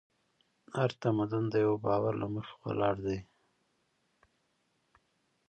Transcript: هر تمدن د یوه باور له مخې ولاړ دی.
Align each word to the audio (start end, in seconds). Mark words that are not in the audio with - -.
هر 0.77 0.91
تمدن 1.03 1.43
د 1.51 1.55
یوه 1.65 1.77
باور 1.85 2.13
له 2.21 2.27
مخې 2.33 2.53
ولاړ 2.63 2.95
دی. 3.05 3.19